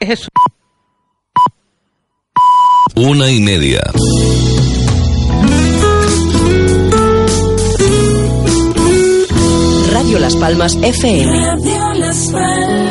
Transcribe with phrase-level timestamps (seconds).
[0.00, 0.28] es eso?
[2.96, 3.82] Una y media.
[9.92, 11.32] Radio Las Palmas FM.
[11.32, 12.89] Radio Las Palmas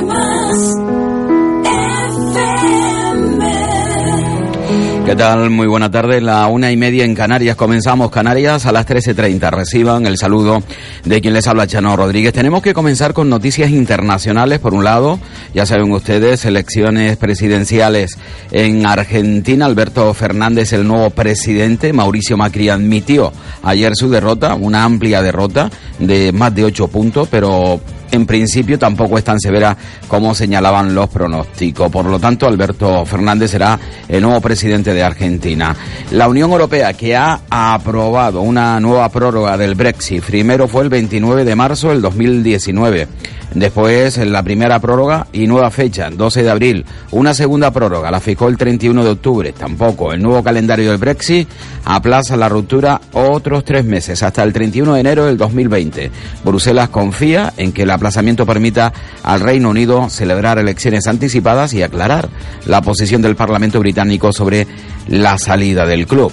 [5.10, 5.50] ¿Qué tal?
[5.50, 6.22] Muy buena tarde.
[6.22, 7.56] La una y media en Canarias.
[7.56, 9.50] Comenzamos Canarias a las 13.30.
[9.50, 10.62] Reciban el saludo
[11.04, 12.32] de quien les habla, Chano Rodríguez.
[12.32, 14.60] Tenemos que comenzar con noticias internacionales.
[14.60, 15.18] Por un lado,
[15.52, 18.20] ya saben ustedes, elecciones presidenciales
[18.52, 19.66] en Argentina.
[19.66, 21.92] Alberto Fernández, el nuevo presidente.
[21.92, 27.82] Mauricio Macri admitió ayer su derrota, una amplia derrota de más de ocho puntos, pero
[28.12, 29.76] en principio tampoco es tan severa
[30.08, 31.92] como señalaban los pronósticos.
[31.92, 35.76] Por lo tanto, Alberto Fernández será el nuevo presidente de Argentina.
[36.12, 41.46] La Unión Europea, que ha aprobado una nueva prórroga del Brexit, primero fue el 29
[41.46, 43.08] de marzo del 2019.
[43.54, 46.86] Después la primera prórroga y nueva fecha, 12 de abril.
[47.12, 49.54] Una segunda prórroga, la fijó el 31 de octubre.
[49.54, 50.14] Tampoco.
[50.14, 51.50] El nuevo calendario del Brexit
[51.86, 56.12] aplaza la ruptura otros tres meses, hasta el 31 de enero del 2020.
[56.44, 58.94] Bruselas confía en que el aplazamiento permita
[59.24, 62.30] al Reino Unido celebrar elecciones anticipadas y aclarar
[62.66, 64.68] la posición del Parlamento británico sobre
[65.08, 66.32] la salida del club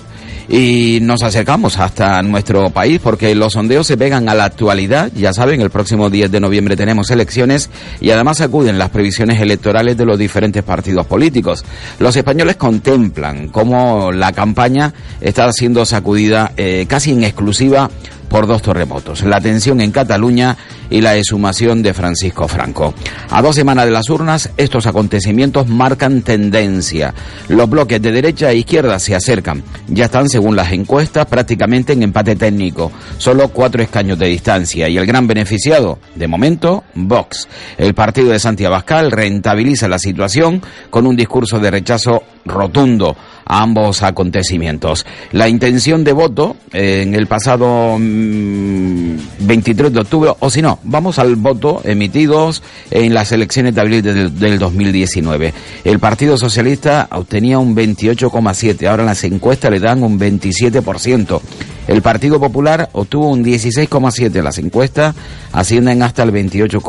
[0.48, 5.11] y nos acercamos hasta nuestro país porque los sondeos se pegan a la actualidad.
[5.14, 9.97] Ya saben, el próximo 10 de noviembre tenemos elecciones y además acuden las previsiones electorales
[9.97, 11.64] de los diferentes partidos políticos.
[11.98, 17.91] Los españoles contemplan cómo la campaña está siendo sacudida eh, casi en exclusiva
[18.28, 20.56] por dos terremotos, la tensión en Cataluña
[20.91, 22.94] y la exhumación de Francisco Franco.
[23.30, 27.14] A dos semanas de las urnas, estos acontecimientos marcan tendencia.
[27.48, 29.62] Los bloques de derecha e izquierda se acercan.
[29.88, 32.92] Ya están, según las encuestas, prácticamente en empate técnico.
[33.19, 34.88] Solo cuatro escaños de distancia.
[34.88, 37.48] Y el gran beneficiado, de momento, Vox.
[37.78, 43.62] El partido de Santiago Abascal rentabiliza la situación con un discurso de rechazo rotundo a
[43.62, 45.06] ambos acontecimientos.
[45.33, 50.78] La intención de voto eh, en el pasado mm, 23 de octubre, o si no,
[50.82, 55.54] vamos al voto emitidos en las elecciones de abril del, del 2019.
[55.84, 61.41] El Partido Socialista obtenía un 28,7, ahora en las encuestas le dan un 27%.
[61.87, 65.15] El Partido Popular obtuvo un 16,7, las encuestas
[65.53, 66.81] ascienden hasta el 28,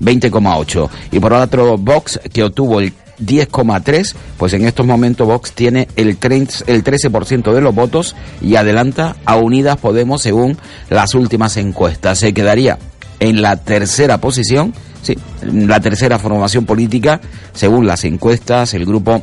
[0.00, 0.88] 20,8.
[1.12, 6.16] Y por otro, Vox, que obtuvo el 10,3, pues en estos momentos Vox tiene el,
[6.16, 10.58] 30, el 13% de los votos y adelanta a Unidas Podemos según
[10.88, 12.18] las últimas encuestas.
[12.18, 12.78] Se quedaría
[13.18, 17.20] en la tercera posición, sí, la tercera formación política
[17.52, 19.22] según las encuestas, el grupo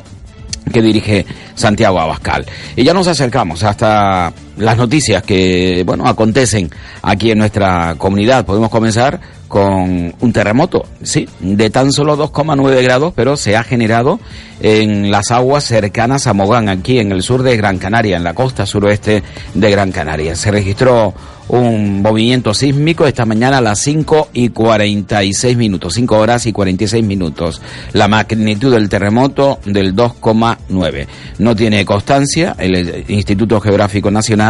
[0.72, 2.46] que dirige Santiago Abascal.
[2.76, 6.70] Y ya nos acercamos hasta las noticias que, bueno, acontecen
[7.02, 8.44] aquí en nuestra comunidad.
[8.44, 14.20] Podemos comenzar con un terremoto, sí, de tan solo 2,9 grados, pero se ha generado
[14.60, 18.34] en las aguas cercanas a Mogán, aquí en el sur de Gran Canaria, en la
[18.34, 19.22] costa suroeste
[19.54, 20.36] de Gran Canaria.
[20.36, 21.14] Se registró
[21.48, 27.04] un movimiento sísmico esta mañana a las 5 y 46 minutos, 5 horas y 46
[27.04, 27.62] minutos.
[27.92, 31.06] La magnitud del terremoto del 2,9.
[31.38, 34.47] No tiene constancia el Instituto Geográfico Nacional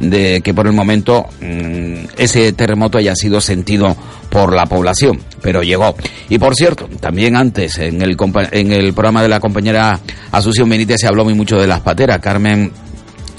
[0.00, 3.96] de que por el momento mmm, ese terremoto haya sido sentido
[4.30, 5.96] por la población, pero llegó.
[6.28, 8.16] Y por cierto, también antes en el,
[8.52, 9.98] en el programa de la compañera
[10.30, 12.20] Asunción Benítez se habló muy mucho de las pateras.
[12.20, 12.70] Carmen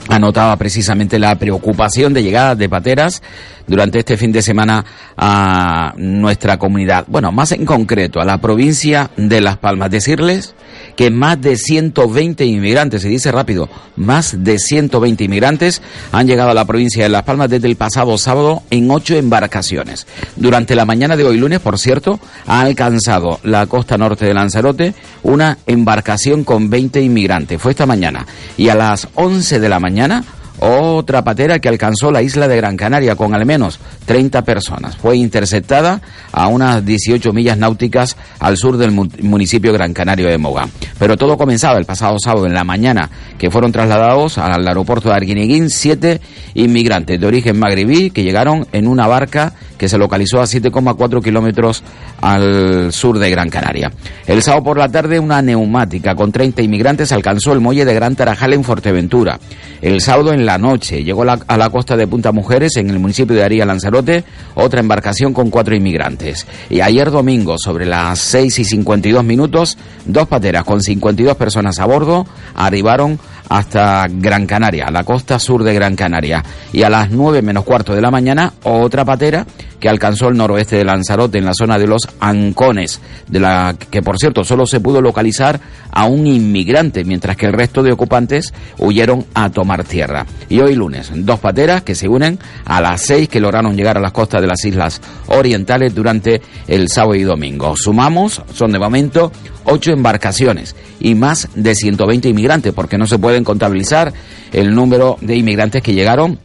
[0.09, 3.21] anotaba precisamente la preocupación de llegadas de pateras
[3.67, 4.83] durante este fin de semana
[5.15, 7.05] a nuestra comunidad.
[7.07, 9.91] Bueno, más en concreto a la provincia de Las Palmas.
[9.91, 10.55] Decirles
[10.99, 16.53] que más de 120 inmigrantes, se dice rápido, más de 120 inmigrantes han llegado a
[16.53, 20.07] la provincia de Las Palmas desde el pasado sábado en ocho embarcaciones.
[20.35, 24.93] Durante la mañana de hoy lunes, por cierto, ha alcanzado la costa norte de Lanzarote
[25.23, 27.61] una embarcación con 20 inmigrantes.
[27.61, 28.27] Fue esta mañana.
[28.57, 30.25] Y a las 11 de la mañana
[30.59, 34.97] otra patera que alcanzó la isla de Gran Canaria con al menos 30 personas.
[34.97, 40.69] Fue interceptada a unas 18 millas náuticas al sur del municipio Gran Canario de Mogán.
[40.97, 45.15] Pero todo comenzaba el pasado sábado en la mañana, que fueron trasladados al aeropuerto de
[45.15, 46.21] Arguineguín siete
[46.53, 51.83] inmigrantes de origen magrebí que llegaron en una barca que se localizó a 7,4 kilómetros
[52.21, 53.91] al sur de Gran Canaria.
[54.27, 58.15] El sábado por la tarde, una neumática con 30 inmigrantes alcanzó el muelle de Gran
[58.15, 59.39] Tarajal en Fuerteventura.
[59.81, 63.35] El sábado en la noche llegó a la costa de Punta Mujeres, en el municipio
[63.35, 66.45] de Aría Lanzarote, otra embarcación con cuatro inmigrantes.
[66.69, 71.85] Y ayer domingo, sobre las 6 y 52 minutos, dos pateras con 52 personas a
[71.85, 73.17] bordo arribaron
[73.49, 76.43] hasta Gran Canaria, la costa sur de Gran Canaria.
[76.71, 79.45] Y a las 9 menos cuarto de la mañana, otra patera
[79.79, 84.01] que alcanzó el noroeste de Lanzarote, en la zona de los Ancones, de la que
[84.01, 85.59] por cierto solo se pudo localizar
[85.91, 90.25] a un inmigrante, mientras que el resto de ocupantes huyeron a tomar tierra.
[90.49, 94.01] Y hoy lunes, dos pateras que se unen a las seis que lograron llegar a
[94.01, 97.75] las costas de las islas orientales durante el sábado y domingo.
[97.75, 99.31] Sumamos, son de momento
[99.63, 104.13] ocho embarcaciones y más de 120 inmigrantes, porque no se contabilizar
[104.51, 106.39] el número de inmigrantes que llegaron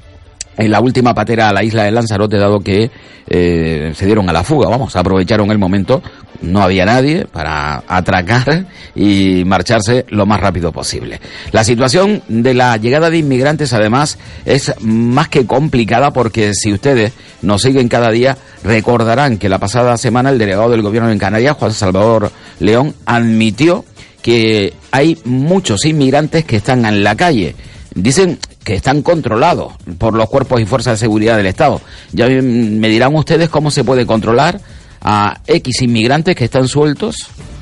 [0.56, 2.90] en la última patera a la isla de Lanzarote, dado que
[3.26, 6.02] eh, se dieron a la fuga, vamos, aprovecharon el momento,
[6.42, 11.20] no había nadie para atracar y marcharse lo más rápido posible.
[11.52, 17.12] La situación de la llegada de inmigrantes, además, es más que complicada porque si ustedes
[17.42, 21.56] nos siguen cada día, recordarán que la pasada semana el delegado del gobierno en Canarias,
[21.56, 22.30] Juan Salvador
[22.60, 23.84] León, admitió
[24.24, 27.54] que hay muchos inmigrantes que están en la calle.
[27.94, 31.82] Dicen que están controlados por los cuerpos y fuerzas de seguridad del Estado.
[32.10, 34.58] Ya me dirán ustedes cómo se puede controlar
[35.02, 37.16] a X inmigrantes que están sueltos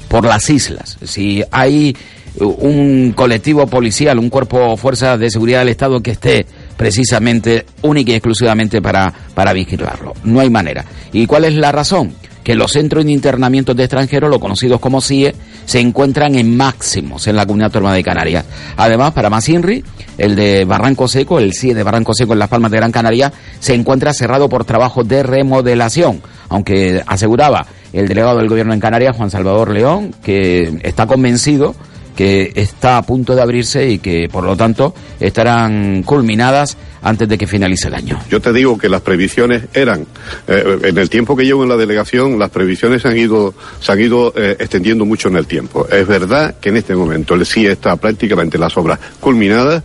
[0.07, 0.99] por las islas.
[1.05, 1.97] Si hay
[2.39, 8.13] un colectivo policial, un cuerpo o fuerza de seguridad del Estado que esté precisamente única
[8.13, 10.15] y exclusivamente para, para vigilarlo.
[10.23, 10.85] No hay manera.
[11.13, 12.15] ¿Y cuál es la razón?
[12.43, 15.35] Que los centros de internamiento de extranjeros, los conocidos como CIE,
[15.65, 18.45] se encuentran en máximos en la comunidad autónoma de Canarias.
[18.77, 19.85] Además, para más INRI,
[20.19, 23.33] el de Barranco Seco, el CIE de Barranco Seco en Las Palmas de Gran Canaria,
[23.61, 29.17] se encuentra cerrado por trabajo de remodelación, aunque aseguraba el delegado del gobierno en Canarias,
[29.17, 31.75] Juan Salvador León, que está convencido
[32.17, 37.37] que está a punto de abrirse y que, por lo tanto, estarán culminadas antes de
[37.37, 38.21] que finalice el año.
[38.31, 40.07] Yo te digo que las previsiones eran,
[40.47, 43.93] eh, en el tiempo que llevo en la delegación, las previsiones se han ido, se
[43.93, 45.87] han ido eh, extendiendo mucho en el tiempo.
[45.89, 49.83] Es verdad que en este momento el sí está prácticamente las obras culminadas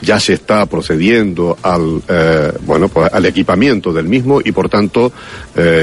[0.00, 5.12] ya se está procediendo al eh, bueno pues al equipamiento del mismo y por tanto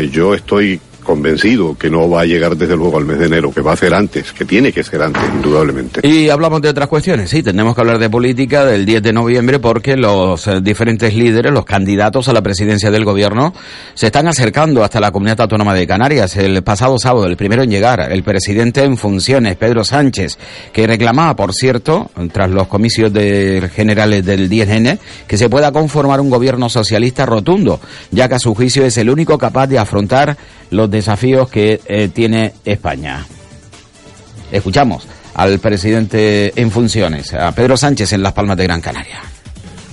[0.10, 3.62] yo estoy convencido que no va a llegar desde luego al mes de enero, que
[3.62, 6.06] va a ser antes, que tiene que ser antes, indudablemente.
[6.06, 9.60] Y hablamos de otras cuestiones, sí, tenemos que hablar de política del 10 de noviembre
[9.60, 13.54] porque los eh, diferentes líderes, los candidatos a la presidencia del gobierno,
[13.94, 16.36] se están acercando hasta la comunidad autónoma de Canarias.
[16.36, 20.38] El pasado sábado, el primero en llegar, el presidente en funciones, Pedro Sánchez,
[20.74, 24.98] que reclamaba, por cierto, tras los comicios de generales del 10N,
[25.28, 27.80] que se pueda conformar un gobierno socialista rotundo,
[28.12, 30.38] ya que a su juicio es el único capaz de afrontar
[30.72, 33.26] los desafíos que eh, tiene España.
[34.52, 39.22] Escuchamos al presidente en funciones, a Pedro Sánchez en Las Palmas de Gran Canaria.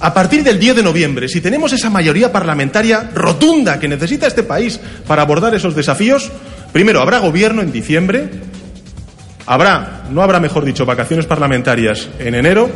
[0.00, 4.42] A partir del 10 de noviembre, si tenemos esa mayoría parlamentaria rotunda que necesita este
[4.42, 6.30] país para abordar esos desafíos,
[6.72, 8.30] primero habrá gobierno en diciembre,
[9.46, 12.70] habrá, no habrá mejor dicho, vacaciones parlamentarias en enero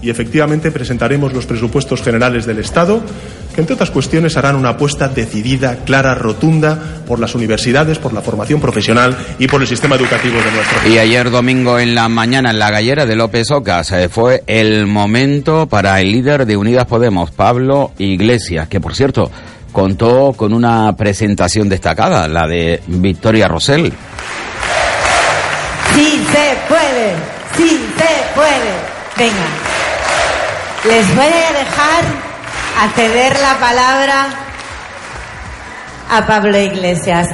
[0.00, 3.02] y efectivamente presentaremos los presupuestos generales del Estado,
[3.54, 8.22] que entre otras cuestiones harán una apuesta decidida, clara, rotunda por las universidades, por la
[8.22, 10.94] formación profesional y por el sistema educativo de nuestro país.
[10.94, 14.86] Y ayer domingo en la mañana en la gallera de López Ocas eh, fue el
[14.86, 19.30] momento para el líder de Unidas Podemos, Pablo Iglesias, que por cierto
[19.72, 23.92] contó con una presentación destacada, la de Victoria Rosell.
[25.94, 27.14] Sí se puede,
[27.56, 28.98] sí se puede.
[29.16, 29.67] Venga.
[30.84, 32.04] Les voy a dejar
[32.80, 34.28] a ceder la palabra
[36.10, 37.28] a Pablo Iglesias.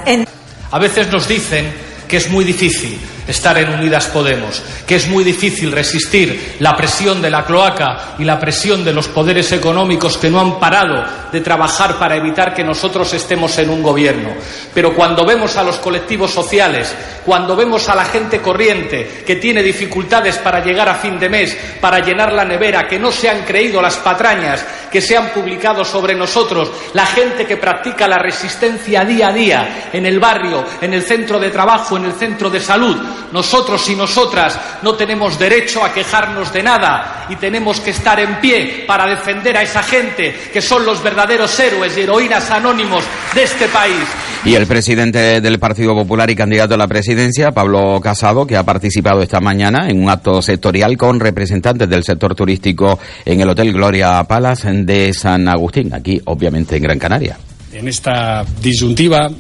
[0.71, 1.73] A veces nos dicen
[2.09, 7.23] que es muy difícil estar en Unidas Podemos, que es muy difícil resistir la presión
[7.23, 11.41] de la cloaca y la presión de los poderes económicos que no han parado de
[11.41, 14.31] trabajar para evitar que nosotros estemos en un gobierno.
[14.73, 19.63] Pero cuando vemos a los colectivos sociales, cuando vemos a la gente corriente que tiene
[19.63, 23.43] dificultades para llegar a fin de mes, para llenar la nevera, que no se han
[23.43, 29.05] creído las patrañas que se han publicado sobre nosotros, la gente que practica la resistencia
[29.05, 32.61] día a día en el barrio, en el centro de trabajo, en el centro de
[32.61, 32.97] salud,
[33.33, 38.41] nosotros y nosotras no tenemos derecho a quejarnos de nada y tenemos que estar en
[38.41, 43.05] pie para defender a esa gente que son los verdaderos héroes y heroínas anónimos
[43.35, 44.05] de este país.
[44.45, 48.63] Y el presidente del Partido Popular y candidato a la presidencia, Pablo Casado, que ha
[48.63, 53.73] participado esta mañana en un acto sectorial con representantes del sector turístico en el Hotel
[53.73, 57.39] Gloria Palace de San Agustín, aquí obviamente en Gran Canaria.
[57.73, 59.31] En esta disyuntiva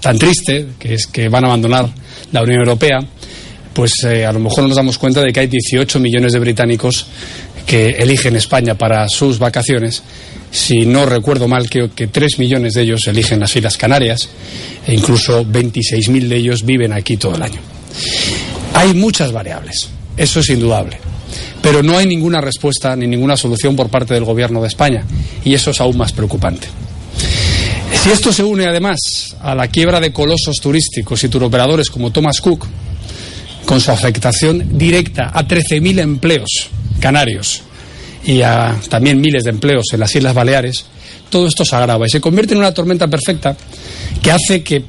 [0.00, 1.88] tan triste, que es que van a abandonar
[2.32, 2.98] la Unión Europea,
[3.72, 7.06] pues eh, a lo mejor nos damos cuenta de que hay 18 millones de británicos
[7.66, 10.02] que eligen España para sus vacaciones.
[10.50, 14.28] Si no recuerdo mal, creo que 3 millones de ellos eligen las Islas Canarias
[14.86, 17.60] e incluso 26.000 de ellos viven aquí todo el año.
[18.74, 20.98] Hay muchas variables, eso es indudable.
[21.60, 25.04] Pero no hay ninguna respuesta ni ninguna solución por parte del Gobierno de España.
[25.44, 26.68] Y eso es aún más preocupante.
[27.92, 32.40] Si esto se une además a la quiebra de colosos turísticos y turoperadores como Thomas
[32.40, 32.66] Cook,
[33.64, 36.68] con su afectación directa a 13.000 empleos
[37.00, 37.62] canarios
[38.24, 40.86] y a también miles de empleos en las Islas Baleares,
[41.28, 43.56] todo esto se agrava y se convierte en una tormenta perfecta
[44.22, 44.84] que hace que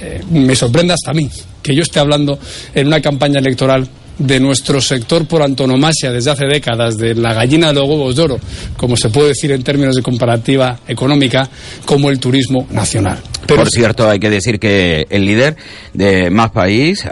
[0.00, 1.28] eh, me sorprenda hasta a mí
[1.66, 2.38] que yo esté hablando
[2.74, 7.68] en una campaña electoral de nuestro sector por antonomasia desde hace décadas, de la gallina
[7.68, 8.40] de los huevos de oro,
[8.76, 11.48] como se puede decir en términos de comparativa económica,
[11.84, 13.18] como el turismo nacional.
[13.46, 15.56] Pero por cierto, hay que decir que el líder
[15.92, 17.06] de Más País,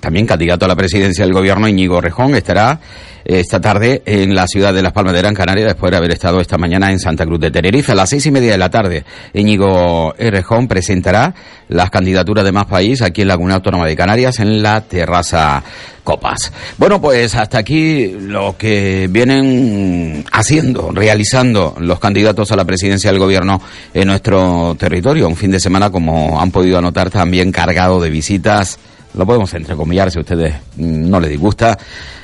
[0.00, 2.80] también candidato a la presidencia del gobierno, Íñigo Rejón, estará
[3.26, 6.40] esta tarde en la ciudad de Las Palmas de Gran Canaria, después de haber estado
[6.40, 7.92] esta mañana en Santa Cruz de Tenerife.
[7.92, 9.04] A las seis y media de la tarde,
[9.34, 11.34] Íñigo Errejón presentará
[11.68, 15.62] las candidaturas de Más País aquí en la Comunidad Autónoma de Canarias en la terraza
[16.04, 16.52] Copas.
[16.78, 23.18] Bueno, pues hasta aquí lo que vienen haciendo, realizando los candidatos a la presidencia del
[23.18, 23.60] gobierno
[23.92, 25.26] en nuestro territorio.
[25.26, 28.78] Un fin de semana, como han podido anotar, también cargado de visitas
[29.16, 31.76] lo podemos entrecomillar si a ustedes no les disgusta,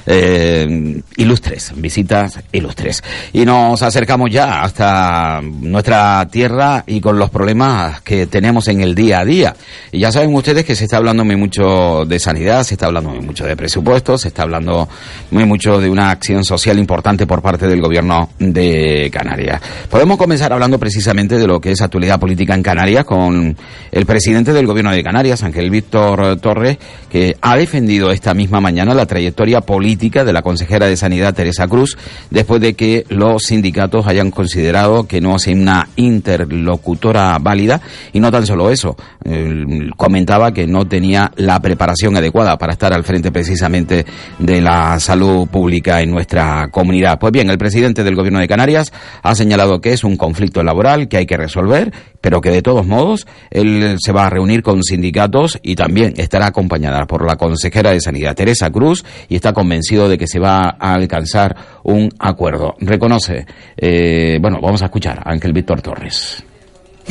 [0.04, 3.02] eh, ilustres, visitas ilustres.
[3.32, 8.94] Y nos acercamos ya hasta nuestra tierra y con los problemas que tenemos en el
[8.94, 9.54] día a día.
[9.90, 13.11] Y ya saben ustedes que se está hablando muy mucho de sanidad, se está hablando
[13.11, 14.88] muy mucho de presupuestos, se está hablando
[15.30, 19.61] muy mucho de una acción social importante por parte del gobierno de Canarias.
[19.88, 23.56] Podemos comenzar hablando precisamente de lo que es actualidad política en Canarias con
[23.90, 26.78] el presidente del gobierno de Canarias, Ángel Víctor Torres,
[27.11, 31.69] que ha defendido esta misma mañana la trayectoria política de la consejera de Sanidad Teresa
[31.69, 31.99] Cruz
[32.31, 37.81] después de que los sindicatos hayan considerado que no es una interlocutora válida
[38.12, 38.97] y no tan solo eso,
[39.97, 44.07] comentaba que no tenía la preparación adecuada para estar al frente precisamente
[44.39, 47.19] de la salud pública en nuestra comunidad.
[47.19, 51.09] Pues bien, el presidente del Gobierno de Canarias ha señalado que es un conflicto laboral
[51.09, 54.83] que hay que resolver, pero que de todos modos él se va a reunir con
[54.83, 60.09] sindicatos y también estará acompañada por la consejera de Sanidad Teresa Cruz y está convencida
[60.09, 62.76] de que se va a alcanzar un acuerdo.
[62.79, 63.45] Reconoce,
[63.76, 66.43] eh, bueno, vamos a escuchar a Ángel Víctor Torres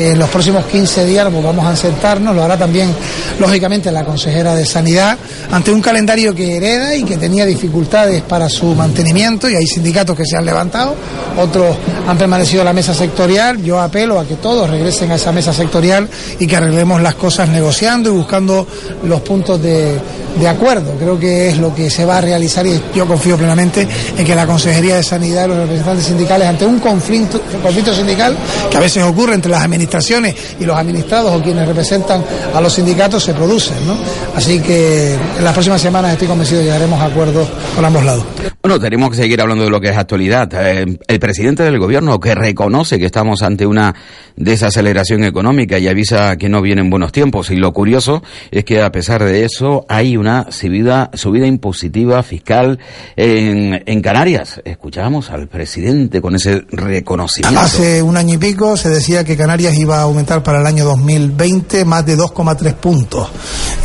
[0.10, 2.94] en los próximos 15 días pues, vamos a sentarnos, lo hará también,
[3.40, 5.18] lógicamente, la consejera de Sanidad,
[5.52, 10.16] ante un calendario que hereda y que tenía dificultades para su mantenimiento, y hay sindicatos
[10.16, 10.96] que se han levantado,
[11.38, 11.76] otros
[12.08, 13.62] han permanecido en la mesa sectorial.
[13.64, 17.50] Yo apelo a que todos regresen a esa mesa sectorial y que arreglemos las cosas
[17.50, 18.68] negociando y buscando
[19.04, 20.00] los puntos de,
[20.40, 20.96] de acuerdo.
[20.98, 24.36] Creo que es lo que se va a realizar y yo confío plenamente en que
[24.36, 28.36] la Consejería de Sanidad y los representantes sindicales, ante un conflicto, conflicto sindical
[28.70, 32.24] que a veces ocurre entre las administraciones y los administrados o quienes representan
[32.54, 33.76] a los sindicatos, se producen.
[33.86, 33.98] ¿no?
[34.36, 38.24] Así que en las próximas semanas estoy convencido llegaremos a acuerdos con ambos lados.
[38.62, 40.50] Bueno, tenemos que seguir hablando de lo que es actualidad.
[40.54, 43.96] Eh, el presidente del gobierno que reconoce que estamos ante una
[44.36, 47.50] desaceleración económica y avisa que no vienen buenos tiempos.
[47.52, 52.80] Y lo curioso es que a pesar de eso hay una subida, subida impositiva fiscal
[53.16, 54.62] en, en Canarias.
[54.64, 57.60] Escuchamos al presidente con ese reconocimiento.
[57.60, 60.86] Hace un año y pico se decía que Canarias iba a aumentar para el año
[60.86, 63.30] 2020 más de 2,3 puntos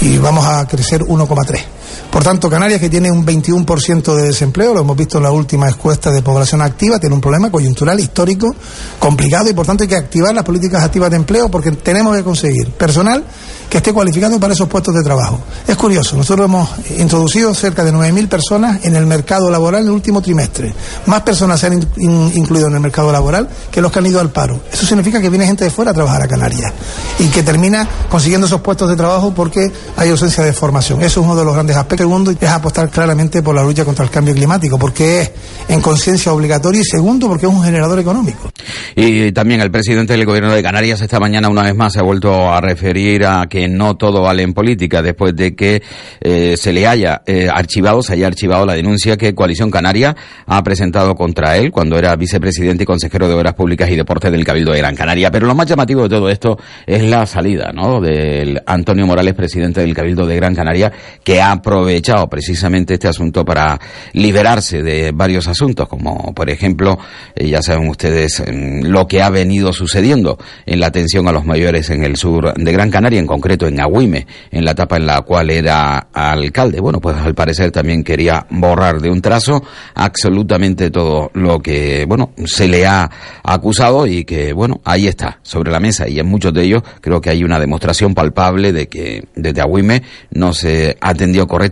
[0.01, 1.76] y vamos a crecer 1,3.
[2.11, 5.69] Por tanto, Canarias, que tiene un 21% de desempleo, lo hemos visto en la última
[5.69, 8.55] encuesta de población activa, tiene un problema coyuntural histórico
[8.99, 12.23] complicado y por tanto hay que activar las políticas activas de empleo porque tenemos que
[12.23, 13.25] conseguir personal
[13.69, 15.41] que esté cualificado para esos puestos de trabajo.
[15.67, 19.93] Es curioso, nosotros hemos introducido cerca de 9.000 personas en el mercado laboral en el
[19.93, 20.73] último trimestre.
[21.07, 24.31] Más personas se han incluido en el mercado laboral que los que han ido al
[24.31, 24.61] paro.
[24.73, 26.73] Eso significa que viene gente de fuera a trabajar a Canarias
[27.19, 31.01] y que termina consiguiendo esos puestos de trabajo porque hay ausencia de formación.
[31.03, 31.86] Eso es uno de los grandes aspectos.
[31.97, 35.33] Segundo, es apostar claramente por la lucha contra el cambio climático, porque es
[35.69, 38.51] en conciencia obligatoria y segundo, porque es un generador económico.
[38.95, 42.03] Y también el presidente del gobierno de Canarias esta mañana una vez más se ha
[42.03, 45.83] vuelto a referir a que no todo vale en política después de que
[46.21, 50.17] eh, se le haya eh, archivado, se haya archivado la denuncia que Coalición Canaria
[50.47, 54.45] ha presentado contra él cuando era vicepresidente y consejero de Obras Públicas y Deportes del
[54.45, 55.31] Cabildo de Gran Canaria.
[55.31, 58.01] Pero lo más llamativo de todo esto es la salida, ¿no?
[58.01, 63.45] Del Antonio Morales, presidente del Cabildo de Gran Canaria, que ha aprovechado precisamente este asunto
[63.45, 63.79] para
[64.13, 66.99] liberarse de varios asuntos, como por ejemplo,
[67.35, 71.91] eh, ya saben ustedes, lo que ha venido sucediendo en la atención a los mayores
[71.91, 75.21] en el sur de Gran Canaria, en concreto en Agüime, en la etapa en la
[75.23, 76.81] cual era alcalde.
[76.81, 79.63] Bueno, pues al parecer también quería borrar de un trazo
[79.95, 83.11] absolutamente todo lo que, bueno, se le ha
[83.43, 86.09] acusado y que, bueno, ahí está, sobre la mesa.
[86.09, 90.03] Y en muchos de ellos creo que hay una demostración palpable de que desde Agüime
[90.31, 91.66] no se atendió correctamente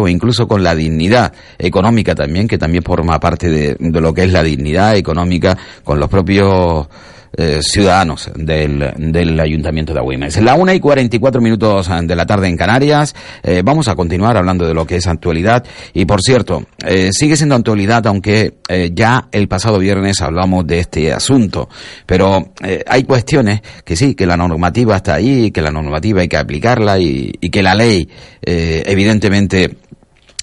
[0.00, 4.24] o incluso con la dignidad económica también, que también forma parte de, de lo que
[4.24, 6.88] es la dignidad económica con los propios
[7.32, 10.36] eh, ciudadanos del, del Ayuntamiento de Agüimes.
[10.42, 13.14] La una y 44 minutos de la tarde en Canarias.
[13.44, 15.64] Eh, vamos a continuar hablando de lo que es actualidad.
[15.94, 18.54] Y por cierto, eh, sigue siendo actualidad, aunque
[18.92, 21.68] ya el pasado viernes hablamos de este asunto.
[22.04, 22.52] Pero
[22.86, 26.98] hay cuestiones que sí, que la normativa está ahí, que la normativa hay que aplicarla
[26.98, 28.08] y, que la ley,
[28.42, 29.76] evidentemente,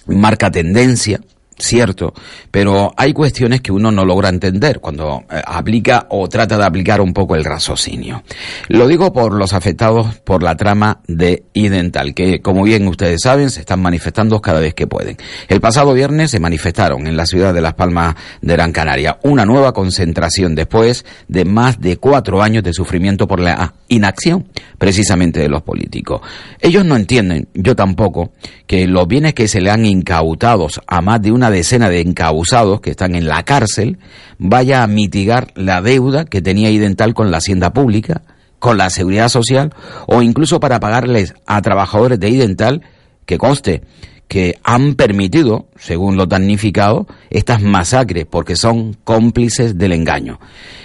[0.06, 1.20] marca tendencia
[1.58, 2.14] cierto,
[2.50, 7.00] pero hay cuestiones que uno no logra entender cuando eh, aplica o trata de aplicar
[7.00, 8.22] un poco el raciocinio.
[8.68, 13.50] Lo digo por los afectados por la trama de Idental, que como bien ustedes saben
[13.50, 15.16] se están manifestando cada vez que pueden.
[15.48, 19.44] El pasado viernes se manifestaron en la ciudad de Las Palmas de Gran Canaria una
[19.44, 24.48] nueva concentración después de más de cuatro años de sufrimiento por la inacción
[24.78, 26.20] precisamente de los políticos.
[26.60, 28.32] Ellos no entienden, yo tampoco,
[28.66, 32.80] que los bienes que se le han incautados a más de una decena de encausados
[32.80, 33.98] que están en la cárcel
[34.38, 38.22] vaya a mitigar la deuda que tenía Idental con la hacienda pública,
[38.58, 39.72] con la seguridad social
[40.06, 42.82] o incluso para pagarles a trabajadores de Idental
[43.26, 43.82] que conste
[44.28, 50.38] que han permitido, según los damnificados, estas masacres porque son cómplices del engaño.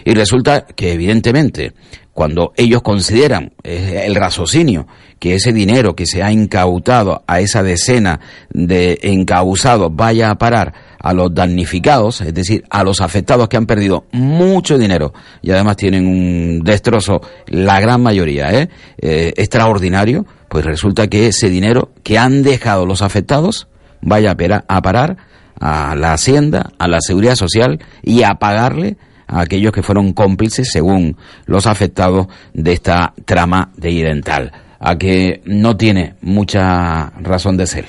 [0.06, 1.74] Y resulta que evidentemente
[2.14, 4.88] cuando ellos consideran el raciocinio
[5.20, 8.20] que ese dinero que se ha incautado a esa decena
[8.52, 13.66] de encausados vaya a parar a los damnificados, es decir, a los afectados que han
[13.66, 18.70] perdido mucho dinero y además tienen un destrozo, la gran mayoría, ¿eh?
[18.98, 23.68] Eh, extraordinario, pues resulta que ese dinero que han dejado los afectados
[24.02, 25.18] vaya a, a parar
[25.60, 30.72] a la hacienda, a la seguridad social y a pagarle a aquellos que fueron cómplices,
[30.72, 37.68] según los afectados de esta trama de Idental, a que no tiene mucha razón de
[37.68, 37.86] ser.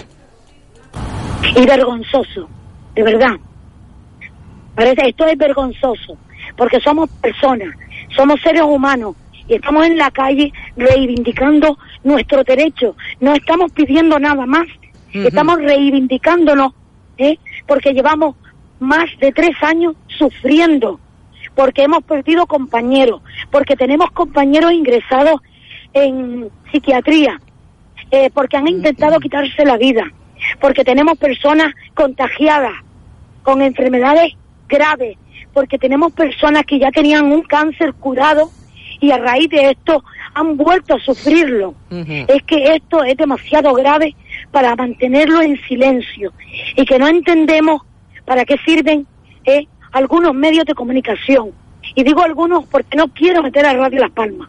[1.57, 2.49] y vergonzoso,
[2.95, 3.37] de verdad.
[4.75, 6.17] Parece, esto es vergonzoso,
[6.57, 7.69] porque somos personas,
[8.17, 9.15] somos seres humanos
[9.49, 12.97] y estamos en la calle reivindicando nuestro derecho.
[13.21, 14.67] No estamos pidiendo nada más,
[15.13, 16.73] estamos reivindicándonos,
[17.19, 17.39] ¿eh?
[17.67, 18.37] porque llevamos
[18.81, 20.99] más de tres años sufriendo,
[21.55, 25.41] porque hemos perdido compañeros, porque tenemos compañeros ingresados
[25.93, 27.41] en psiquiatría,
[28.11, 30.05] eh, porque han intentado quitarse la vida,
[30.61, 32.75] porque tenemos personas contagiadas
[33.43, 34.33] con enfermedades
[34.69, 35.17] graves,
[35.53, 38.51] porque tenemos personas que ya tenían un cáncer curado
[39.01, 40.03] y a raíz de esto
[40.35, 41.75] han vuelto a sufrirlo.
[41.91, 44.17] Es que esto es demasiado grave
[44.51, 46.33] para mantenerlo en silencio
[46.77, 47.83] y que no entendemos
[48.25, 49.07] para qué sirven
[49.45, 51.53] eh, algunos medios de comunicación.
[51.95, 54.49] Y digo algunos porque no quiero meter a Radio Las Palmas,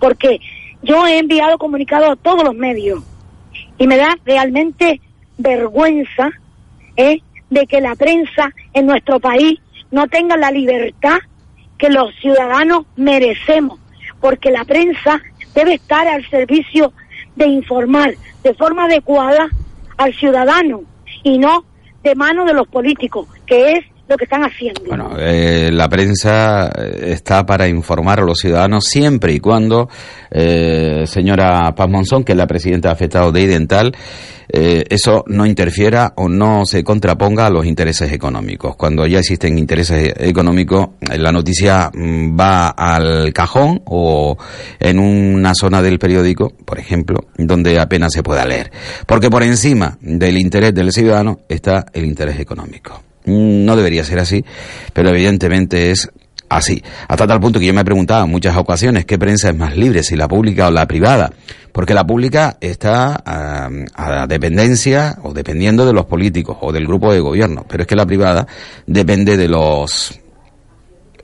[0.00, 0.40] porque
[0.82, 3.02] yo he enviado comunicados a todos los medios
[3.76, 5.00] y me da realmente
[5.36, 6.30] vergüenza
[6.96, 7.20] ¿eh?
[7.50, 11.18] de que la prensa en nuestro país no tenga la libertad
[11.76, 13.78] que los ciudadanos merecemos,
[14.20, 15.20] porque la prensa
[15.54, 16.92] debe estar al servicio
[17.36, 19.48] de informar de forma adecuada
[19.98, 20.84] al ciudadano
[21.22, 21.64] y no
[22.02, 24.82] de mano de los políticos, que es lo que están haciendo.
[24.86, 29.88] Bueno, eh, la prensa eh, está para informar a los ciudadanos siempre y cuando,
[30.30, 33.92] eh, señora Paz Monzón, que es la presidenta afectada de Idental,
[34.48, 38.76] eh, eso no interfiera o no se contraponga a los intereses económicos.
[38.76, 44.36] Cuando ya existen intereses económicos, la noticia mm, va al cajón o
[44.78, 48.70] en una zona del periódico, por ejemplo, donde apenas se pueda leer.
[49.06, 53.02] Porque por encima del interés del ciudadano está el interés económico.
[53.24, 54.44] No debería ser así,
[54.92, 56.10] pero evidentemente es
[56.48, 56.82] así.
[57.08, 59.76] Hasta tal punto que yo me he preguntado en muchas ocasiones qué prensa es más
[59.76, 61.32] libre, si la pública o la privada.
[61.72, 67.12] Porque la pública está ah, a dependencia o dependiendo de los políticos o del grupo
[67.12, 67.64] de gobierno.
[67.68, 68.46] Pero es que la privada
[68.86, 70.20] depende de los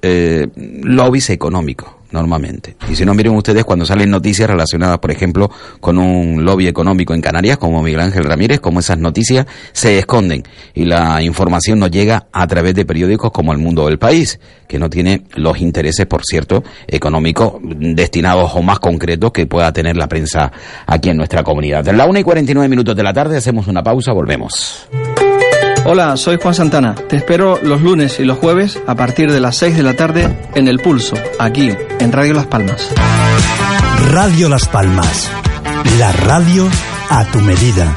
[0.03, 2.77] eh, lobbies económicos normalmente.
[2.89, 7.15] Y si no, miren ustedes cuando salen noticias relacionadas, por ejemplo, con un lobby económico
[7.15, 10.43] en Canarias, como Miguel Ángel Ramírez, como esas noticias se esconden
[10.75, 14.79] y la información no llega a través de periódicos como El Mundo del País, que
[14.79, 20.09] no tiene los intereses, por cierto, económicos destinados o más concretos que pueda tener la
[20.09, 20.51] prensa
[20.87, 21.85] aquí en nuestra comunidad.
[21.85, 24.89] De la 1 y 49 minutos de la tarde hacemos una pausa, volvemos.
[25.85, 26.95] Hola, soy Juan Santana.
[26.95, 30.37] Te espero los lunes y los jueves a partir de las 6 de la tarde
[30.55, 32.90] en El Pulso, aquí, en Radio Las Palmas.
[34.11, 35.31] Radio Las Palmas.
[35.99, 36.69] La radio
[37.09, 37.97] a tu medida.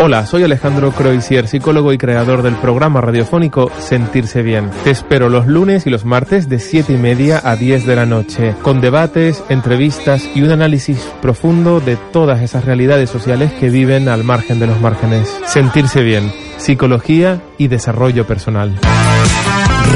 [0.00, 4.70] Hola, soy Alejandro Croisier, psicólogo y creador del programa radiofónico Sentirse Bien.
[4.84, 8.06] Te espero los lunes y los martes de 7 y media a 10 de la
[8.06, 14.08] noche, con debates, entrevistas y un análisis profundo de todas esas realidades sociales que viven
[14.08, 15.28] al margen de los márgenes.
[15.46, 18.78] Sentirse Bien, psicología y desarrollo personal.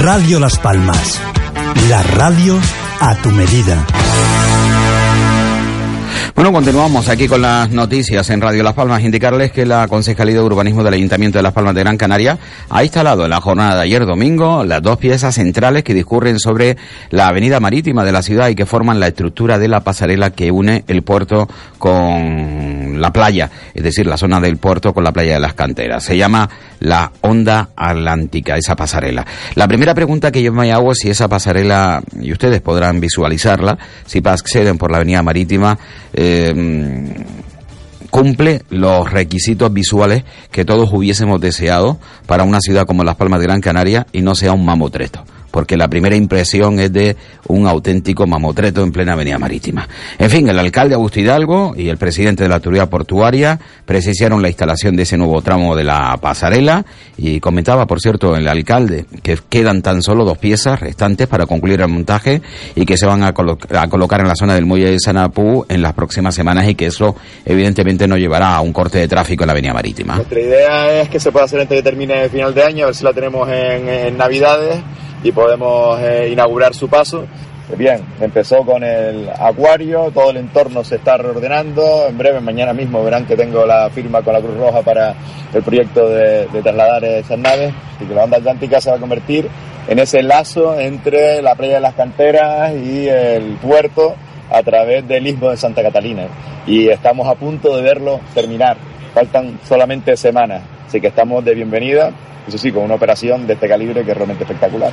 [0.01, 1.21] Radio Las Palmas.
[1.89, 2.59] La radio
[2.99, 3.87] a tu medida.
[6.35, 9.03] Bueno, continuamos aquí con las noticias en Radio Las Palmas.
[9.03, 12.39] Indicarles que la Concejalía de Urbanismo del Ayuntamiento de Las Palmas de Gran Canaria
[12.71, 16.79] ha instalado en la jornada de ayer domingo las dos piezas centrales que discurren sobre
[17.11, 20.51] la avenida marítima de la ciudad y que forman la estructura de la pasarela que
[20.51, 25.35] une el puerto con la playa, es decir, la zona del puerto con la playa
[25.35, 26.05] de las canteras.
[26.05, 26.49] Se llama
[26.81, 29.27] la Onda Atlántica, esa pasarela.
[29.55, 33.77] La primera pregunta que yo me hago es si esa pasarela, y ustedes podrán visualizarla,
[34.07, 35.79] si acceden por la avenida marítima,
[36.15, 36.55] eh,
[38.09, 43.47] cumple los requisitos visuales que todos hubiésemos deseado para una ciudad como Las Palmas de
[43.47, 48.27] Gran Canaria y no sea un mamotreto porque la primera impresión es de un auténtico
[48.27, 49.89] mamotreto en plena avenida marítima.
[50.19, 54.49] En fin, el alcalde Augusto Hidalgo y el presidente de la autoridad portuaria presenciaron la
[54.49, 56.85] instalación de ese nuevo tramo de la pasarela
[57.17, 61.83] y comentaba, por cierto, el alcalde que quedan tan solo dos piezas restantes para concluir
[61.83, 62.41] el montaje
[62.75, 65.93] y que se van a, colocar en la zona del muelle de Sanapú en las
[65.93, 69.53] próximas semanas y que eso evidentemente no llevará a un corte de tráfico en la
[69.53, 70.17] avenida marítima.
[70.17, 72.87] Nuestra idea es que se pueda hacer antes que termine el final de año, a
[72.87, 74.81] ver si la tenemos en, en Navidades
[75.23, 77.27] y podemos eh, inaugurar su paso.
[77.77, 82.07] Bien, empezó con el acuario, todo el entorno se está reordenando.
[82.07, 85.15] En breve, mañana mismo verán que tengo la firma con la Cruz Roja para
[85.55, 89.49] el proyecto de, trasladar esas naves y que la banda atlántica se va a convertir
[89.89, 94.17] en ese lazo entre la playa de las canteras y el puerto
[94.51, 96.25] a través del istmo de Santa Catalina.
[96.67, 98.77] Y estamos a punto de verlo terminar.
[99.15, 102.13] Faltan solamente semanas, así que estamos de bienvenida
[102.47, 104.93] eso sí, con una operación de este calibre que es realmente espectacular.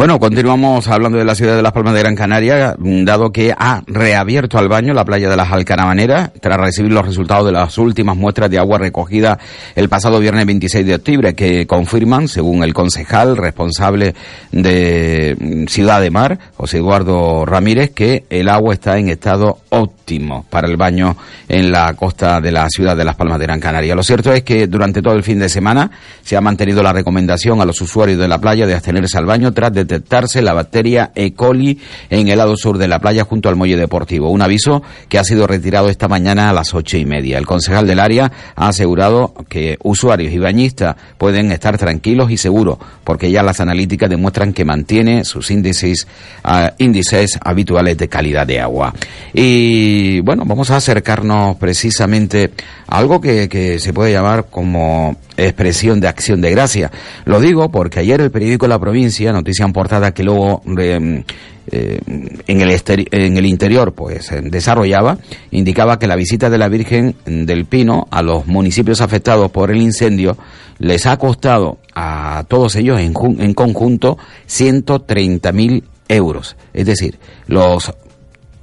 [0.00, 3.82] Bueno, continuamos hablando de la ciudad de Las Palmas de Gran Canaria, dado que ha
[3.86, 8.16] reabierto al baño la playa de las Alcaramaneras tras recibir los resultados de las últimas
[8.16, 9.38] muestras de agua recogida
[9.74, 14.14] el pasado viernes 26 de octubre, que confirman, según el concejal responsable
[14.52, 20.66] de Ciudad de Mar, José Eduardo Ramírez, que el agua está en estado óptimo para
[20.66, 21.14] el baño
[21.46, 23.94] en la costa de la ciudad de Las Palmas de Gran Canaria.
[23.94, 25.90] Lo cierto es que durante todo el fin de semana
[26.22, 29.52] se ha mantenido la recomendación a los usuarios de la playa de abstenerse al baño
[29.52, 31.32] tras de detectarse la bacteria E.
[31.32, 34.30] coli en el lado sur de la playa junto al muelle deportivo.
[34.30, 37.38] Un aviso que ha sido retirado esta mañana a las ocho y media.
[37.38, 42.78] El concejal del área ha asegurado que usuarios y bañistas pueden estar tranquilos y seguros
[43.04, 46.06] porque ya las analíticas demuestran que mantiene sus índices,
[46.44, 48.94] uh, índices habituales de calidad de agua.
[49.32, 52.52] Y bueno, vamos a acercarnos precisamente
[52.86, 56.90] a algo que, que se puede llamar como expresión de acción de gracia.
[57.24, 61.24] Lo digo porque ayer el periódico La Provincia, noticia en portada que luego eh,
[61.70, 62.00] eh,
[62.46, 65.18] en, el en el interior pues eh, desarrollaba,
[65.50, 69.80] indicaba que la visita de la Virgen del Pino a los municipios afectados por el
[69.80, 70.36] incendio
[70.78, 76.56] les ha costado a todos ellos en, en conjunto 130.000 euros.
[76.72, 77.92] Es decir, los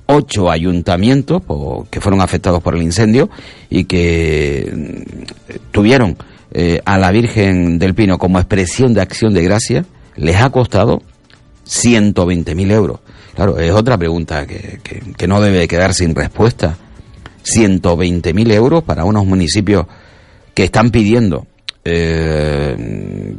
[0.08, 1.44] ocho ayuntamientos
[1.90, 3.30] que fueron afectados por el incendio
[3.70, 6.18] y que mm, tuvieron
[6.60, 11.04] eh, a la Virgen del Pino como expresión de acción de gracia les ha costado
[11.68, 13.00] 120.000 euros.
[13.36, 14.80] Claro, es otra pregunta que,
[15.16, 16.76] que, no debe quedar sin respuesta.
[17.44, 19.86] 120.000 euros para unos municipios
[20.56, 21.46] que están pidiendo
[21.86, 23.36] eh,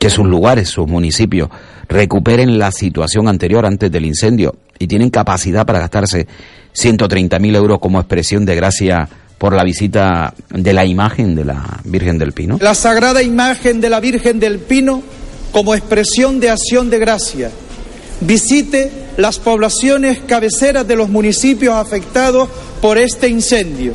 [0.00, 1.50] que sus lugares, sus municipios,
[1.88, 6.26] recuperen la situación anterior antes del incendio y tienen capacidad para gastarse
[6.74, 9.08] 130.000 euros como expresión de gracia
[9.40, 12.58] por la visita de la imagen de la Virgen del Pino?
[12.60, 15.02] La sagrada imagen de la Virgen del Pino
[15.50, 17.50] como expresión de acción de gracia.
[18.20, 22.50] Visite las poblaciones cabeceras de los municipios afectados
[22.82, 23.94] por este incendio.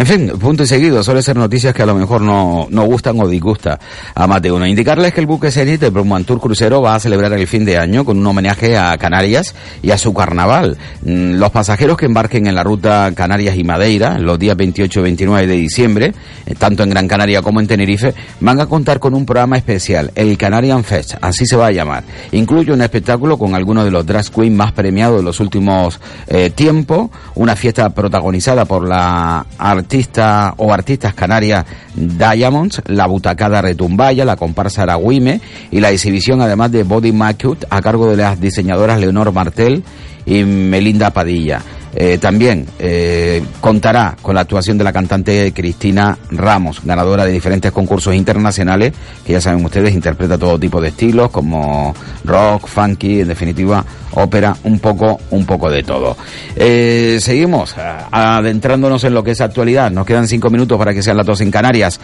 [0.00, 3.20] En fin, punto y seguido, suele ser noticias que a lo mejor no, no gustan
[3.20, 3.78] o disgusta
[4.14, 4.66] a más de uno.
[4.66, 8.02] Indicarles que el buque Zenit de Bromantur Crucero va a celebrar el fin de año
[8.02, 10.78] con un homenaje a Canarias y a su carnaval.
[11.02, 15.02] Mm, Los pasajeros que embarquen en la ruta Canarias y Madeira los días 28 y
[15.02, 16.14] 29 de diciembre,
[16.46, 20.12] eh, tanto en Gran Canaria como en Tenerife, van a contar con un programa especial,
[20.14, 22.04] el Canarian Fest, así se va a llamar.
[22.32, 26.48] Incluye un espectáculo con algunos de los drag queens más premiados de los últimos eh,
[26.48, 29.44] tiempos, una fiesta protagonizada por la
[29.90, 35.40] artista o artistas canarias Diamonds, la butacada Retumbaya, la comparsa Aragüime
[35.72, 39.82] y la exhibición además de Body Macut a cargo de las diseñadoras Leonor Martel
[40.26, 41.60] y Melinda Padilla.
[41.94, 47.72] Eh, también eh, contará con la actuación de la cantante Cristina Ramos, ganadora de diferentes
[47.72, 48.92] concursos internacionales,
[49.26, 54.56] que ya saben ustedes, interpreta todo tipo de estilos, como rock, funky, en definitiva, ópera,
[54.64, 56.16] un poco, un poco de todo.
[56.54, 59.90] Eh, seguimos adentrándonos en lo que es actualidad.
[59.90, 62.00] Nos quedan cinco minutos para que sean las dos en Canarias.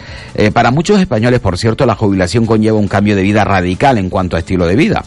[0.53, 4.35] Para muchos españoles, por cierto, la jubilación conlleva un cambio de vida radical en cuanto
[4.35, 5.03] a estilo de vida.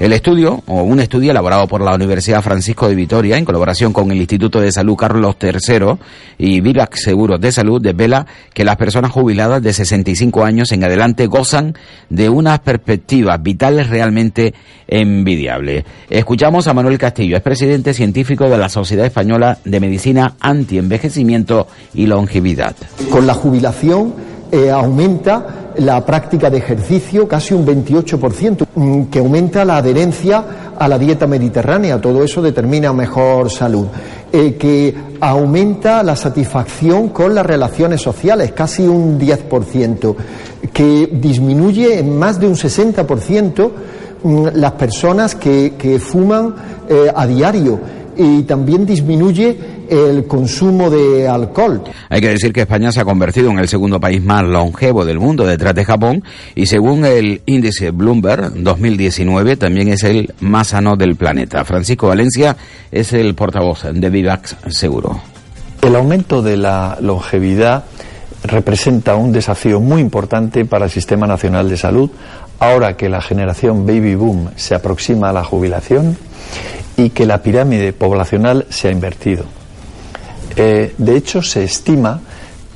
[0.00, 4.10] El estudio, o un estudio elaborado por la Universidad Francisco de Vitoria, en colaboración con
[4.10, 5.98] el Instituto de Salud Carlos III
[6.38, 11.26] y Vivac Seguros de Salud, desvela que las personas jubiladas de 65 años en adelante
[11.26, 11.74] gozan
[12.08, 14.54] de unas perspectivas vitales realmente
[14.86, 15.84] envidiables.
[16.08, 22.06] Escuchamos a Manuel Castillo, es presidente científico de la Sociedad Española de Medicina Antienvejecimiento y
[22.06, 22.74] Longevidad.
[23.10, 29.64] Con la jubilación eh, aumenta la práctica de ejercicio casi un 28%, mm, que aumenta
[29.64, 30.44] la adherencia
[30.78, 32.00] a la dieta mediterránea.
[32.00, 33.86] Todo eso determina mejor salud.
[34.32, 40.16] Eh, que aumenta la satisfacción con las relaciones sociales, casi un 10%.
[40.72, 43.70] Que disminuye en más de un 60%
[44.22, 46.54] mm, las personas que, fuman
[46.88, 47.80] eh, a diario.
[48.22, 49.56] Y también disminuye
[49.88, 51.82] el consumo de alcohol.
[52.10, 55.18] Hay que decir que España se ha convertido en el segundo país más longevo del
[55.18, 56.22] mundo detrás de Japón
[56.54, 61.64] y según el índice Bloomberg 2019 también es el más sano del planeta.
[61.64, 62.58] Francisco Valencia
[62.92, 65.18] es el portavoz de Vivax Seguro.
[65.80, 67.84] El aumento de la longevidad
[68.44, 72.10] representa un desafío muy importante para el Sistema Nacional de Salud,
[72.58, 76.18] ahora que la generación baby boom se aproxima a la jubilación
[77.04, 79.44] y que la pirámide poblacional se ha invertido.
[80.56, 82.20] Eh, de hecho, se estima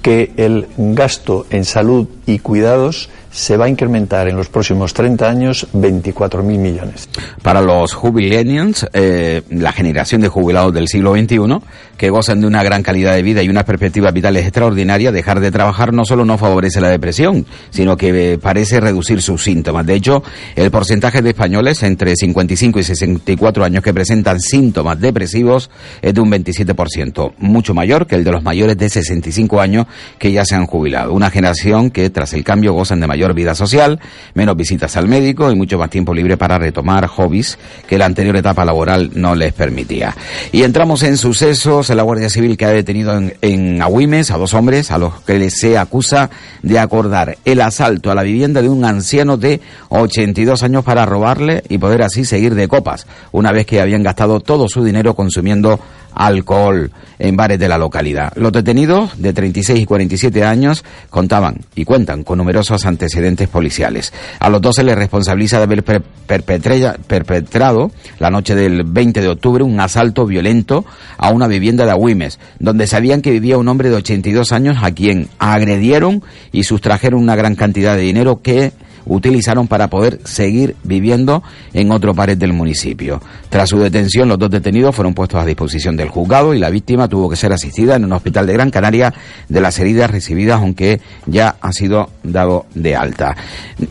[0.00, 5.28] que el gasto en salud y cuidados se va a incrementar en los próximos 30
[5.28, 7.08] años 24.000 millones.
[7.42, 11.58] Para los jubilenials, eh, la generación de jubilados del siglo XXI,
[11.96, 15.50] que gozan de una gran calidad de vida y unas perspectivas vitales extraordinarias, dejar de
[15.50, 19.84] trabajar no solo no favorece la depresión, sino que eh, parece reducir sus síntomas.
[19.84, 20.22] De hecho,
[20.54, 25.70] el porcentaje de españoles entre 55 y 64 años que presentan síntomas depresivos
[26.02, 29.86] es de un 27%, mucho mayor que el de los mayores de 65 años
[30.20, 31.12] que ya se han jubilado.
[31.12, 34.00] Una generación que tras el cambio gozan de mayor vida social,
[34.34, 38.36] menos visitas al médico y mucho más tiempo libre para retomar hobbies que la anterior
[38.36, 40.14] etapa laboral no les permitía.
[40.52, 44.52] Y entramos en sucesos, la Guardia Civil que ha detenido en, en Agüimes a dos
[44.52, 46.30] hombres a los que se acusa
[46.62, 51.62] de acordar el asalto a la vivienda de un anciano de 82 años para robarle
[51.68, 55.78] y poder así seguir de copas, una vez que habían gastado todo su dinero consumiendo
[56.14, 58.32] alcohol en bares de la localidad.
[58.36, 64.12] Los detenidos de 36 y 47 años contaban y cuentan con numerosos antecedentes policiales.
[64.40, 69.64] A los dos se les responsabiliza de haber perpetrado la noche del 20 de octubre
[69.64, 70.84] un asalto violento
[71.16, 74.92] a una vivienda de Agüimes, donde sabían que vivía un hombre de 82 años a
[74.92, 76.22] quien agredieron
[76.52, 78.72] y sustrajeron una gran cantidad de dinero que
[79.06, 83.20] utilizaron para poder seguir viviendo en otro pared del municipio.
[83.48, 87.08] Tras su detención, los dos detenidos fueron puestos a disposición del juzgado y la víctima
[87.08, 89.12] tuvo que ser asistida en un hospital de Gran Canaria
[89.48, 93.36] de las heridas recibidas, aunque ya ha sido dado de alta.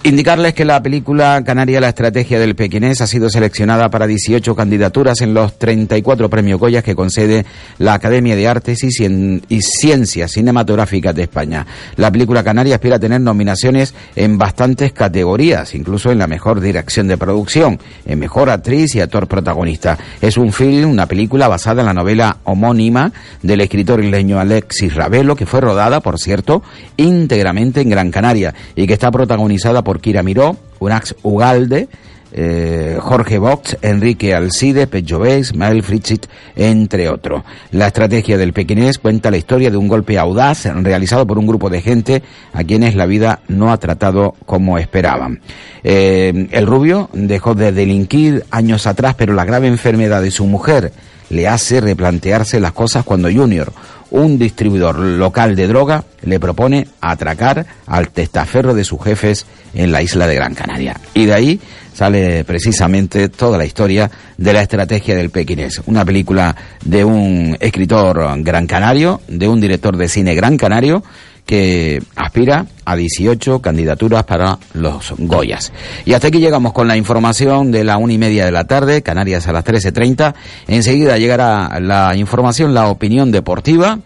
[0.03, 5.21] Indicarles que la película Canaria, la estrategia del pequinés, ha sido seleccionada para 18 candidaturas
[5.21, 7.45] en los 34 premios Goya que concede
[7.77, 11.65] la Academia de Artes y, y Ciencias Cinematográficas de España.
[11.95, 17.09] La película Canaria aspira a tener nominaciones en bastantes categorías, incluso en la mejor dirección
[17.09, 19.97] de producción, en mejor actriz y actor protagonista.
[20.21, 23.11] Es un film, una película basada en la novela homónima
[23.41, 26.63] del escritor isleño Alexis Ravelo, que fue rodada, por cierto,
[26.95, 31.89] íntegramente en Gran Canaria y que está protagonizada por Kira Miró, Unax Ugalde,
[32.35, 37.43] eh, Jorge Vox, Enrique Alcide, Pecho Beis, Mael Fritzit, entre otros.
[37.71, 41.69] La estrategia del pequinés cuenta la historia de un golpe audaz realizado por un grupo
[41.69, 45.41] de gente a quienes la vida no ha tratado como esperaban.
[45.83, 50.91] Eh, el rubio dejó de delinquir años atrás, pero la grave enfermedad de su mujer
[51.29, 53.71] le hace replantearse las cosas cuando Junior,
[54.13, 60.01] un distribuidor local de droga le propone atracar al testaferro de sus jefes en la
[60.01, 60.99] isla de Gran Canaria.
[61.15, 61.59] Y de ahí
[61.93, 65.81] sale precisamente toda la historia de la estrategia del pequinés.
[65.87, 71.03] Una película de un escritor gran canario, de un director de cine gran canario,
[71.45, 75.71] que aspira a 18 candidaturas para los Goyas.
[76.05, 79.01] Y hasta aquí llegamos con la información de la una y media de la tarde,
[79.01, 80.33] Canarias a las 13.30.
[80.67, 83.99] Enseguida llegará la información, la opinión deportiva.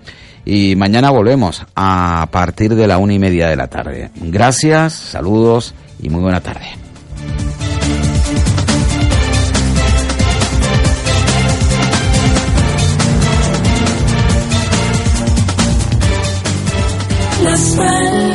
[0.45, 4.11] Y mañana volvemos a partir de la una y media de la tarde.
[4.15, 6.86] Gracias, saludos y muy buena tarde.
[17.47, 18.26] Las Palmas.